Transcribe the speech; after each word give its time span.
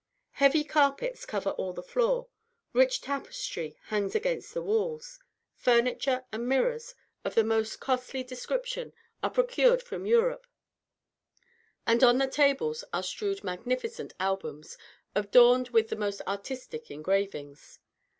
Heavy 0.31 0.63
carpets 0.63 1.27
cover 1.27 1.51
all 1.51 1.73
the 1.73 1.83
floor; 1.83 2.27
rich 2.73 3.01
tapestry 3.01 3.77
hangs 3.89 4.15
against 4.15 4.51
the 4.51 4.61
walls; 4.63 5.19
furniture 5.53 6.25
and 6.31 6.49
mirrors 6.49 6.95
of 7.23 7.35
the 7.35 7.43
most 7.43 7.79
costly 7.79 8.23
description 8.23 8.93
are 9.21 9.29
procured 9.29 9.83
from 9.83 10.07
Europe; 10.07 10.47
and 11.85 12.03
on 12.03 12.17
the 12.17 12.25
tables 12.25 12.83
are 12.91 13.03
strewed 13.03 13.43
magnificent 13.43 14.15
albums, 14.19 14.75
adorned 15.13 15.69
with 15.69 15.89
the 15.89 15.95
most 15.95 16.19
artistic 16.27 16.89
engravings. 16.89 17.77